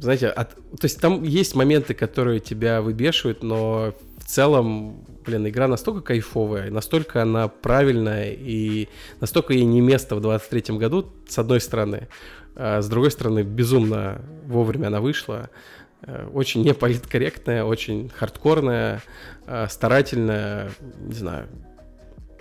[0.00, 5.68] знаете, от, то есть там есть моменты, которые тебя выбешивают, но в целом, блин, игра
[5.68, 8.88] настолько кайфовая, настолько она правильная и
[9.20, 12.08] настолько ей не место в 23-м году, с одной стороны,
[12.54, 15.50] а с другой стороны, безумно вовремя она вышла.
[16.02, 19.02] Э, очень неполиткорректная, очень хардкорная,
[19.46, 21.48] э, старательная, не знаю.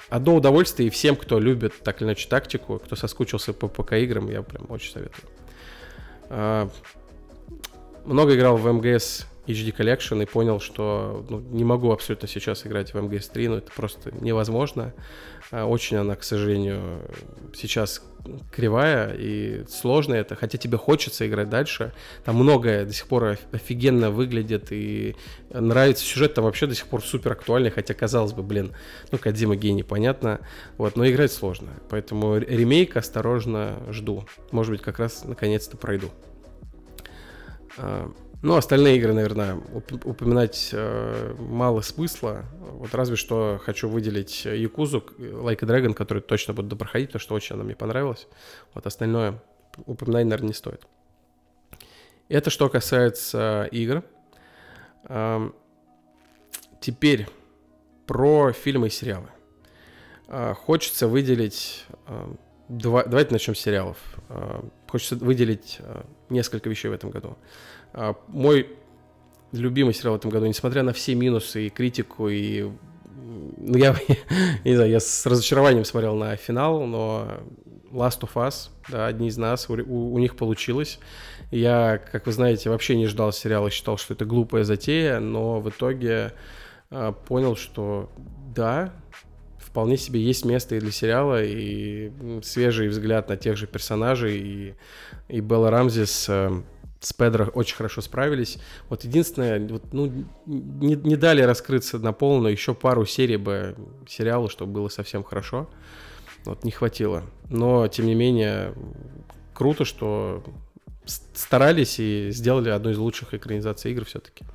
[0.09, 4.41] Одно удовольствие и всем, кто любит так или иначе тактику, кто соскучился по ПК-играм, я
[4.41, 5.25] прям очень советую.
[6.29, 6.69] Э,
[8.05, 12.93] много играл в МГС HD Collection и понял, что ну, не могу абсолютно сейчас играть
[12.93, 14.93] в МГС 3, но это просто невозможно.
[15.51, 17.01] Очень она, к сожалению,
[17.55, 18.01] сейчас
[18.51, 21.93] кривая и сложно это, хотя тебе хочется играть дальше.
[22.25, 25.15] Там многое до сих пор офигенно выглядит и
[25.49, 26.03] нравится.
[26.03, 28.75] Сюжет там вообще до сих пор супер актуальный, хотя казалось бы, блин,
[29.11, 30.41] ну Кадзима гений, понятно.
[30.77, 31.69] Вот, но играть сложно.
[31.89, 34.25] Поэтому ремейк осторожно жду.
[34.51, 36.09] Может быть, как раз наконец-то пройду.
[38.43, 39.55] Ну, остальные игры, наверное,
[40.03, 42.45] упоминать э, мало смысла.
[42.59, 47.33] Вот разве что хочу выделить Якузу, Like a Dragon, который точно буду проходить, потому что
[47.33, 48.27] очень она мне понравилась.
[48.75, 49.41] Вот остальное
[49.85, 50.85] упоминать, наверное, не стоит.
[52.29, 54.03] Это что касается игр.
[56.79, 57.27] Теперь
[58.05, 59.29] про фильмы и сериалы.
[60.27, 61.85] А, хочется выделить...
[62.69, 63.97] Два, давайте начнем с сериалов.
[64.89, 65.79] Хочется выделить
[66.29, 67.37] несколько вещей в этом году.
[68.27, 68.69] Мой
[69.51, 72.69] любимый сериал в этом году, несмотря на все минусы и критику, и
[73.57, 73.95] ну, я,
[74.63, 77.39] не знаю, я с разочарованием смотрел на финал, но
[77.91, 80.99] Last of Us, да, одни из нас, у, у них получилось.
[81.51, 85.69] Я, как вы знаете, вообще не ждал сериала, считал, что это глупая затея, но в
[85.69, 86.33] итоге
[86.91, 88.11] э, понял, что
[88.53, 88.93] да,
[89.57, 92.11] вполне себе есть место и для сериала, и
[92.43, 94.75] свежий взгляд на тех же персонажей, и,
[95.29, 96.61] и Белла Рамзи с э,
[96.99, 98.57] с Педро очень хорошо справились.
[98.89, 100.11] Вот единственное, вот, ну,
[100.45, 103.75] не, не дали раскрыться на полную еще пару серий бы
[104.07, 105.69] сериалу, чтобы было совсем хорошо.
[106.45, 107.23] Вот не хватило.
[107.49, 108.73] Но, тем не менее,
[109.53, 110.43] круто, что
[111.05, 114.45] старались и сделали одну из лучших экранизаций игр все-таки.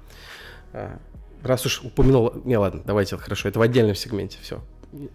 [0.73, 0.99] А,
[1.43, 2.33] раз уж упомянул...
[2.45, 4.63] Не, ладно, давайте, хорошо, это в отдельном сегменте, все.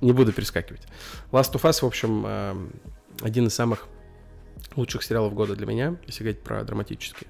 [0.01, 0.87] Не буду перескакивать.
[1.31, 2.57] Last of Us, в общем, а,
[3.21, 3.87] один из самых
[4.75, 7.29] лучших сериалов года для меня, если говорить про драматические.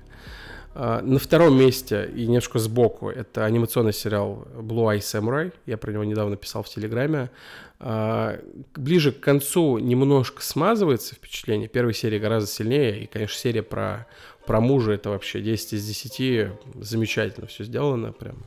[0.80, 5.52] А, на втором месте и немножко сбоку это анимационный сериал Blue Eye Samurai.
[5.66, 7.32] Я про него недавно писал в Телеграме.
[7.80, 8.40] А,
[8.76, 11.68] ближе к концу немножко смазывается впечатление.
[11.68, 13.02] Первой серии гораздо сильнее.
[13.02, 14.06] И, конечно, серия про,
[14.46, 16.52] про мужа это вообще 10 из 10.
[16.76, 18.12] Замечательно все сделано.
[18.12, 18.46] Прям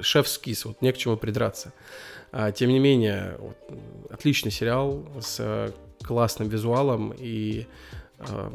[0.00, 1.74] шеф-скис, вот не к чему придраться.
[2.32, 3.38] А, тем не менее,
[4.08, 5.74] отличный сериал с
[6.10, 7.68] классным визуалом и,
[8.18, 8.50] э,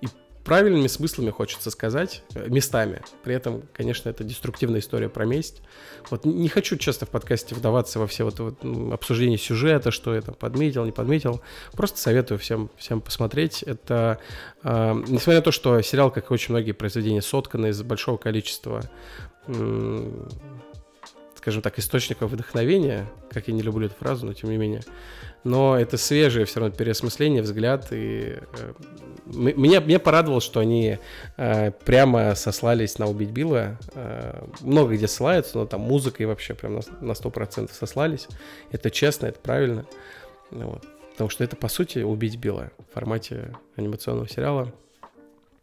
[0.00, 0.06] и
[0.42, 3.02] правильными смыслами, хочется сказать, э, местами.
[3.22, 5.60] При этом, конечно, это деструктивная история про месть.
[6.08, 10.22] Вот не хочу часто в подкасте вдаваться во все вот, вот обсуждения сюжета, что я
[10.22, 11.42] там подметил, не подметил.
[11.72, 13.62] Просто советую всем, всем посмотреть.
[13.62, 14.18] Это,
[14.62, 18.80] э, несмотря на то, что сериал, как и очень многие произведения, сотканы из большого количества
[21.40, 24.82] скажем так, источников вдохновения, как я не люблю эту фразу, но тем не менее.
[25.44, 27.88] Но это свежее все равно переосмысление, взгляд.
[27.92, 28.72] И э,
[29.26, 30.98] меня, меня порадовало, что они
[31.36, 33.78] э, прямо сослались на «Убить Билла».
[33.94, 38.28] Э, много где ссылаются, но там музыка и вообще прям на, на 100% сослались.
[38.70, 39.86] Это честно, это правильно.
[40.50, 40.84] Вот.
[41.12, 44.72] Потому что это, по сути, «Убить Билла» в формате анимационного сериала.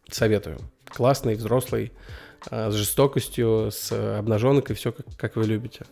[0.09, 0.57] Советую.
[0.89, 1.91] Классный, взрослый,
[2.51, 5.85] Э, с жестокостью, с обнаженкой, все как, как вы любите.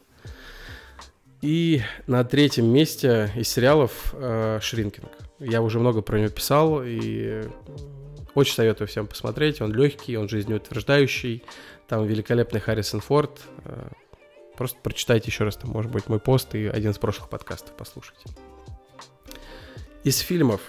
[1.42, 5.12] И на третьем месте из сериалов э, Шринкинг.
[5.40, 7.44] Я уже много про него писал и
[8.34, 9.62] очень советую всем посмотреть.
[9.62, 11.44] Он легкий, он жизнеутверждающий.
[11.88, 13.42] Там великолепный Харрисон Форд.
[13.66, 13.90] Э,
[14.58, 18.30] просто прочитайте еще раз, там, может быть, мой пост и один из прошлых подкастов послушайте.
[20.04, 20.62] Из фильмов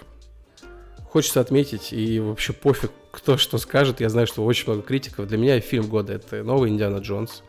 [1.11, 4.01] хочется отметить, и вообще пофиг, кто что скажет.
[4.01, 5.27] Я знаю, что очень много критиков.
[5.27, 7.43] Для меня фильм года— это новый «Индиана Джонс».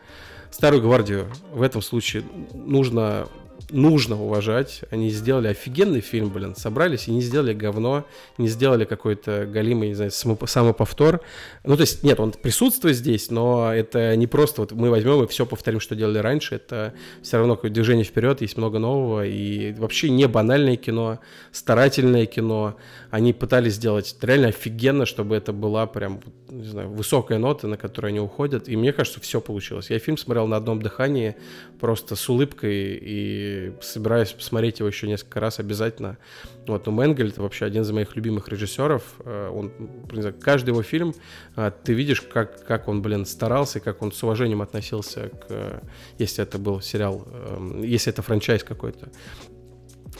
[0.50, 1.26] Старую гвардию.
[1.52, 3.28] В этом случае нужно
[3.70, 4.82] нужно уважать.
[4.90, 6.54] Они сделали офигенный фильм, блин.
[6.56, 8.04] Собрались и не сделали говно,
[8.38, 11.20] не сделали какой-то галимый, не знаю, самоповтор.
[11.64, 15.26] Ну, то есть, нет, он присутствует здесь, но это не просто вот мы возьмем и
[15.26, 16.56] все повторим, что делали раньше.
[16.56, 19.26] Это все равно какое-то движение вперед, есть много нового.
[19.26, 21.18] И вообще не банальное кино,
[21.52, 22.76] старательное кино.
[23.10, 28.10] Они пытались сделать реально офигенно, чтобы это была прям, не знаю, высокая нота, на которую
[28.10, 28.68] они уходят.
[28.68, 29.90] И мне кажется, все получилось.
[29.90, 31.36] Я фильм смотрел на одном дыхании,
[31.80, 33.47] просто с улыбкой и
[33.80, 36.18] собираюсь посмотреть его еще несколько раз обязательно.
[36.66, 39.02] Вот, но Менгель это вообще один из моих любимых режиссеров.
[39.24, 39.72] Э, он,
[40.12, 41.14] знаю, каждый его фильм,
[41.56, 45.82] э, ты видишь, как, как он, блин, старался, как он с уважением относился к,
[46.18, 49.08] если это был сериал, эм, если это франчайз какой-то,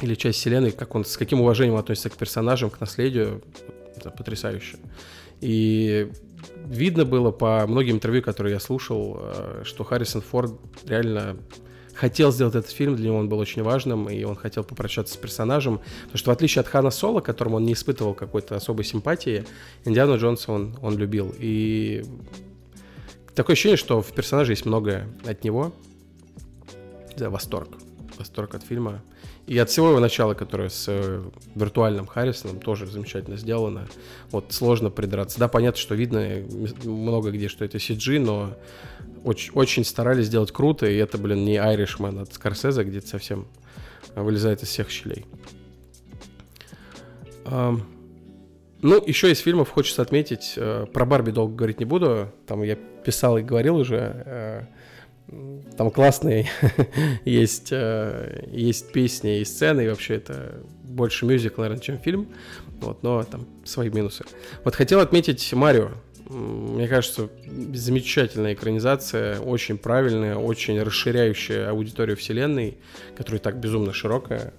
[0.00, 3.42] или часть вселенной, как он, с каким уважением относится к персонажам, к наследию,
[3.96, 4.78] это потрясающе.
[5.40, 6.10] И
[6.66, 10.52] видно было по многим интервью, которые я слушал, э, что Харрисон Форд
[10.86, 11.36] реально
[11.94, 15.16] хотел сделать этот фильм, для него он был очень важным, и он хотел попрощаться с
[15.16, 19.44] персонажем, потому что в отличие от Хана Соло, которому он не испытывал какой-то особой симпатии,
[19.84, 21.34] Индиану Джонса он, он любил.
[21.38, 22.04] И
[23.34, 25.72] такое ощущение, что в персонаже есть многое от него.
[27.16, 27.68] Да, восторг.
[28.16, 29.02] Восторг от фильма.
[29.48, 31.22] И от всего его начала, которое с э,
[31.54, 33.88] виртуальным Харрисоном, тоже замечательно сделано.
[34.30, 35.38] Вот сложно придраться.
[35.38, 36.42] Да, понятно, что видно
[36.84, 38.54] много где, что это CG, но
[39.24, 43.46] очень, очень старались сделать круто, и это, блин, не Irishman от Скорсезе, где совсем
[44.14, 45.24] вылезает из всех щелей.
[47.46, 52.76] Ну, еще из фильмов хочется отметить, uh, про Барби долго говорить не буду, там я
[52.76, 54.68] писал и говорил уже,
[55.76, 56.48] Там классные
[57.24, 62.28] есть, э, есть песни и сцены, и вообще это больше мюзикл, наверное, чем фильм.
[62.80, 64.24] Вот, но там свои минусы.
[64.64, 65.90] Вот хотел отметить Марио.
[66.28, 67.30] Мне кажется,
[67.72, 72.76] замечательная экранизация, очень правильная, очень расширяющая аудиторию вселенной,
[73.16, 74.52] которая так безумно широкая,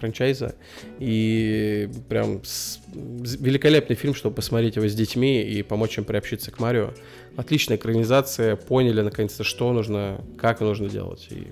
[0.00, 0.56] франчайза.
[0.98, 2.80] И прям с...
[2.92, 6.90] великолепный фильм, чтобы посмотреть его с детьми и помочь им приобщиться к Марио.
[7.36, 11.28] Отличная экранизация, поняли наконец-то, что нужно, как нужно делать.
[11.30, 11.46] И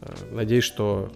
[0.00, 1.12] э, надеюсь, что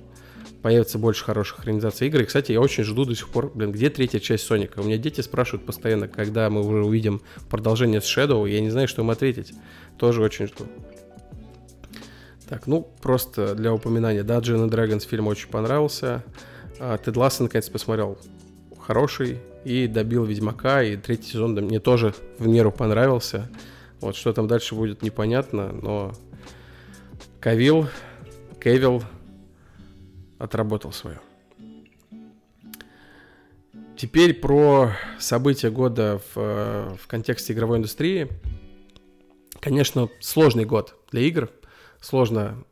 [0.62, 2.21] появится больше хороших организаций игр.
[2.21, 4.81] И, кстати, я очень жду до сих пор, блин, где третья часть Соника?
[4.81, 8.88] У меня дети спрашивают постоянно, когда мы уже увидим продолжение с Shadow, я не знаю,
[8.88, 9.53] что им ответить.
[9.99, 10.66] Тоже очень жду.
[12.49, 16.25] Так, ну, просто для упоминания, да, Джин Dragons фильм очень понравился.
[16.81, 18.18] А, Тед Лассен, наконец, посмотрел
[18.81, 23.51] хороший и добил Ведьмака, и третий сезон да, мне тоже в меру понравился.
[24.01, 26.14] Вот, что там дальше будет, непонятно, но
[27.40, 27.88] Кавил,
[28.62, 29.03] Кевилл
[30.38, 31.20] отработал свое.
[33.96, 38.29] Теперь про события года в, в контексте игровой индустрии.
[39.61, 41.51] Конечно, сложный год для игр.
[42.01, 42.64] Сложно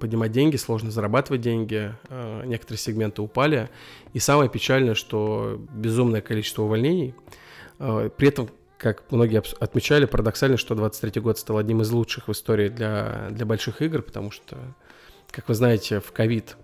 [0.00, 1.94] поднимать деньги, сложно зарабатывать деньги.
[2.08, 3.70] Э, некоторые сегменты упали.
[4.12, 7.14] И самое печальное, что безумное количество увольнений.
[7.78, 12.32] Э, при этом, как многие отмечали, парадоксально, что 23 год стал одним из лучших в
[12.32, 14.58] истории для, для больших игр, потому что,
[15.30, 16.56] как вы знаете, в ковид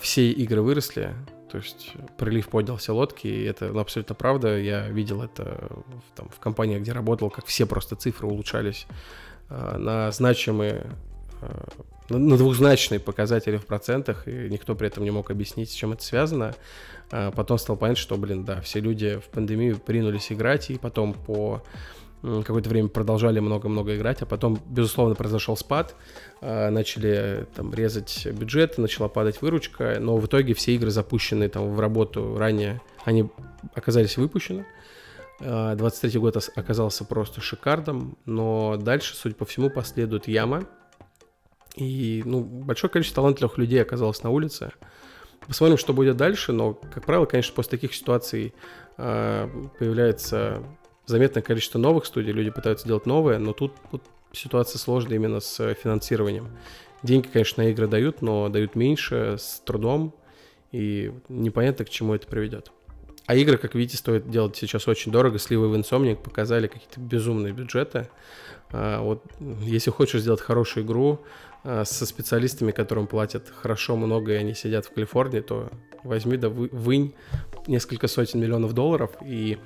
[0.00, 1.14] все игры выросли,
[1.50, 4.58] то есть прилив поднял все лодки, и это ну, абсолютно правда.
[4.58, 8.86] Я видел это в, там, в компании, где работал, как все просто цифры улучшались
[9.48, 10.86] э, на значимые,
[11.40, 11.64] э,
[12.10, 15.92] на, на двузначные показатели в процентах, и никто при этом не мог объяснить, с чем
[15.92, 16.54] это связано.
[17.10, 21.14] А потом стал понять, что, блин, да, все люди в пандемию принулись играть, и потом
[21.14, 21.62] по
[22.22, 25.94] какое-то время продолжали много-много играть, а потом, безусловно, произошел спад,
[26.40, 31.74] а, начали там резать бюджет, начала падать выручка, но в итоге все игры, запущенные там
[31.74, 33.30] в работу ранее, они
[33.74, 34.66] оказались выпущены.
[35.40, 40.64] 23 а, год оказался просто шикарным, но дальше, судя по всему, последует яма.
[41.76, 44.72] И ну, большое количество талантливых людей оказалось на улице.
[45.46, 48.52] Посмотрим, что будет дальше, но, как правило, конечно, после таких ситуаций
[48.96, 50.62] э, появляется
[51.08, 55.58] заметное количество новых студий, люди пытаются делать новое, но тут вот, ситуация сложная именно с
[55.58, 56.48] э, финансированием.
[57.02, 60.14] Деньги, конечно, на игры дают, но дают меньше, с трудом,
[60.70, 62.70] и непонятно, к чему это приведет.
[63.26, 65.38] А игры, как видите, стоит делать сейчас очень дорого.
[65.38, 68.08] Сливы в Insomniac показали какие-то безумные бюджеты.
[68.70, 69.22] А, вот
[69.60, 71.20] если хочешь сделать хорошую игру
[71.62, 75.70] а, со специалистами, которым платят хорошо много, и они сидят в Калифорнии, то
[76.04, 77.14] возьми да вынь
[77.66, 79.58] несколько сотен миллионов долларов и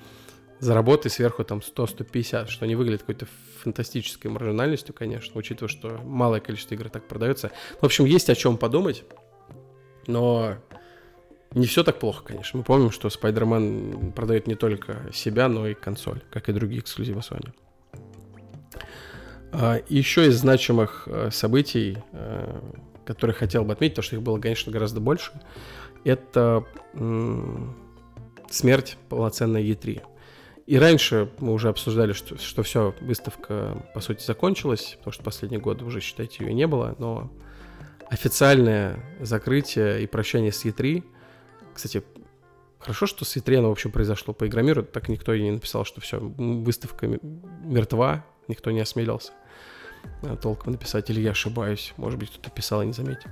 [0.62, 3.26] заработай сверху там 100-150, что не выглядит какой-то
[3.62, 7.50] фантастической маржинальностью, конечно, учитывая, что малое количество игр так продается.
[7.80, 9.02] В общем, есть о чем подумать,
[10.06, 10.54] но
[11.50, 12.58] не все так плохо, конечно.
[12.58, 17.22] Мы помним, что Spider-Man продает не только себя, но и консоль, как и другие эксклюзивы
[17.22, 17.52] Sony.
[19.50, 22.60] А, еще из значимых э, событий, э,
[23.04, 25.32] которые хотел бы отметить, потому что их было, конечно, гораздо больше,
[26.04, 26.64] это
[28.48, 30.02] смерть полноценной E3.
[30.66, 35.60] И раньше мы уже обсуждали, что, что все, выставка, по сути, закончилась, потому что последние
[35.60, 37.32] годы уже, считайте, ее не было, но
[38.08, 41.02] официальное закрытие и прощание с E3,
[41.74, 42.04] кстати,
[42.78, 46.00] хорошо, что с E3 оно, общем, произошло по Игромиру, так никто и не написал, что
[46.00, 49.32] все, выставка мертва, никто не осмелился
[50.22, 53.30] э, толком написать, или я ошибаюсь, может быть, кто-то писал и не заметил.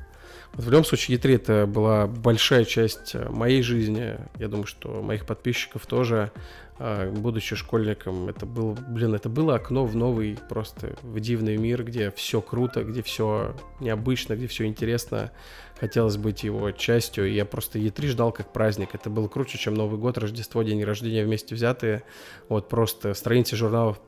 [0.54, 4.16] Вот в любом случае, E3 это была большая часть э, моей жизни.
[4.38, 6.32] Я думаю, что моих подписчиков тоже,
[6.78, 11.84] а, будучи школьником, это было, блин, это было окно в новый, просто в дивный мир,
[11.84, 15.30] где все круто, где все необычно, где все интересно.
[15.78, 17.28] Хотелось быть его частью.
[17.28, 18.94] И я просто E3 ждал как праздник.
[18.94, 22.02] Это было круче, чем Новый год, Рождество, день рождения вместе взятые.
[22.48, 24.00] Вот просто страницы журналов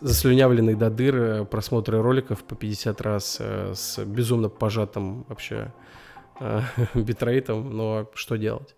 [0.00, 5.72] заслюнявленный до дыр, э, просмотры роликов по 50 раз э, с безумно пожатым вообще
[6.40, 6.60] э,
[6.94, 8.74] битрейтом, но что делать?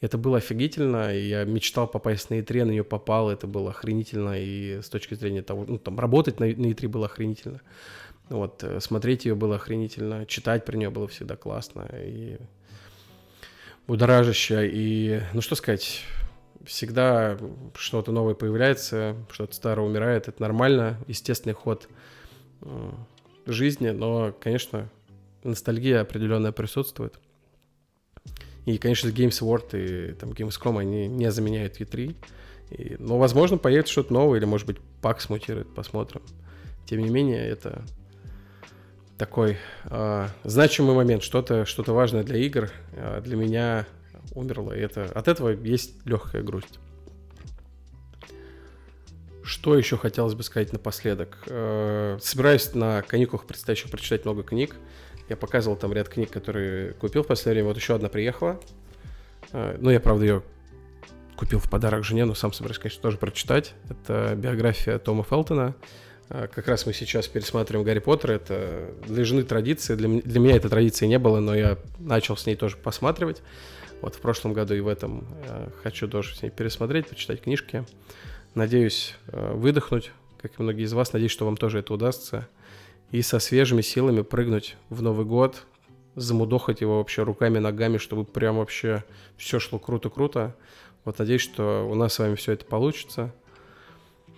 [0.00, 4.80] Это было офигительно, я мечтал попасть на E3, на нее попал, это было охренительно, и
[4.80, 7.60] с точки зрения того, ну, там, работать на, на E3 было охренительно.
[8.28, 12.36] Вот, смотреть ее было охренительно, читать про нее было всегда классно, и
[13.88, 16.02] будоражище, и, ну, что сказать,
[16.64, 17.38] всегда
[17.74, 20.28] что-то новое появляется, что-то старое умирает.
[20.28, 21.88] Это нормально, естественный ход
[22.62, 22.90] э,
[23.46, 24.88] жизни, но, конечно,
[25.44, 27.18] ностальгия определенная присутствует.
[28.66, 32.14] И, конечно, Games World и там, Gamescom, они не заменяют E3.
[32.70, 36.22] И, но, возможно, появится что-то новое, или, может быть, PAX мутирует, посмотрим.
[36.84, 37.82] Тем не менее, это
[39.16, 43.86] такой э, значимый момент, что-то что важное для игр э, для меня
[44.38, 44.72] умерло.
[44.72, 46.78] И это, от этого есть легкая грусть.
[49.42, 51.38] Что еще хотелось бы сказать напоследок?
[51.46, 54.76] Э, собираюсь на каникулах предстоящих прочитать много книг.
[55.30, 57.68] Я показывал там ряд книг, которые купил в последнее время.
[57.68, 58.60] Вот еще одна приехала.
[59.52, 60.42] Э, ну, я, правда, ее
[61.36, 63.74] купил в подарок жене, но сам собираюсь, конечно, тоже прочитать.
[63.88, 65.74] Это биография Тома Фелтона.
[66.28, 68.32] Э, как раз мы сейчас пересматриваем Гарри Поттера.
[68.32, 69.96] Это для жены традиция.
[69.96, 73.42] Для, для меня этой традиции не было, но я начал с ней тоже посматривать.
[74.00, 77.84] Вот в прошлом году и в этом э, хочу тоже с ней пересмотреть, почитать книжки.
[78.54, 81.12] Надеюсь выдохнуть, как и многие из вас.
[81.12, 82.48] Надеюсь, что вам тоже это удастся.
[83.10, 85.64] И со свежими силами прыгнуть в Новый год,
[86.14, 89.04] замудохать его вообще руками, ногами, чтобы прям вообще
[89.36, 90.56] все шло круто-круто.
[91.04, 93.32] Вот надеюсь, что у нас с вами все это получится.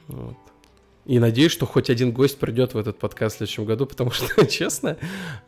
[0.09, 0.37] Вот.
[1.07, 4.47] И надеюсь, что хоть один гость придет в этот подкаст в следующем году, потому что,
[4.49, 4.99] честно,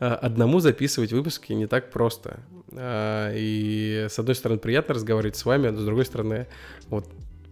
[0.00, 2.40] а, одному записывать выпуски не так просто.
[2.72, 6.46] А, и, с одной стороны, приятно разговаривать с вами, а с другой стороны,
[6.88, 7.06] вот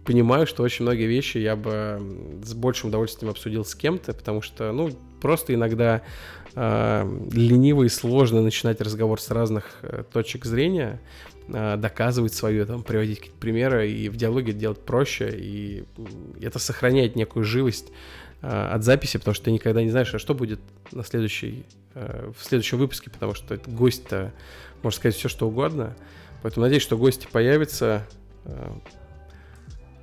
[0.05, 1.99] понимаю, что очень многие вещи я бы
[2.43, 4.91] с большим удовольствием обсудил с кем-то, потому что, ну,
[5.21, 6.01] просто иногда
[6.55, 10.99] э, лениво и сложно начинать разговор с разных э, точек зрения,
[11.47, 15.83] э, доказывать свое, там, приводить какие-то примеры, и в диалоге делать проще, и
[16.41, 17.91] это сохраняет некую живость
[18.41, 20.59] э, от записи, потому что ты никогда не знаешь, а что будет
[20.91, 24.33] на следующий, э, в следующем выпуске, потому что гость-то
[24.81, 25.95] может сказать все, что угодно.
[26.41, 28.07] Поэтому надеюсь, что гости появятся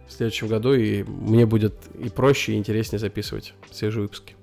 [0.09, 4.34] в следующем году, и мне будет и проще, и интереснее записывать свежие выпуски.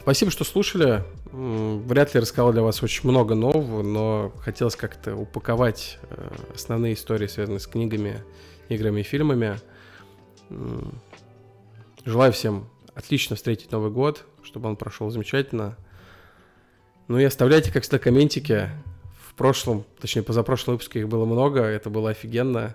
[0.00, 1.04] Спасибо, что слушали.
[1.32, 7.26] Вряд ли рассказал для вас очень много нового, но хотелось как-то упаковать э, основные истории,
[7.26, 8.22] связанные с книгами,
[8.70, 9.58] играми и фильмами.
[12.06, 15.76] Желаю всем отлично встретить Новый год, чтобы он прошел замечательно.
[17.06, 18.70] Ну и оставляйте, как всегда, комментики.
[19.28, 22.74] В прошлом, точнее, позапрошлом выпуске их было много, это было офигенно.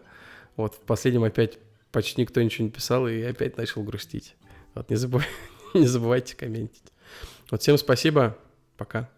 [0.55, 1.59] Вот в последнем опять
[1.91, 4.35] почти никто ничего не писал, и опять начал грустить.
[4.73, 5.27] Вот не, забывай,
[5.73, 6.83] не забывайте комментить.
[7.51, 8.37] Вот всем спасибо.
[8.77, 9.09] Пока.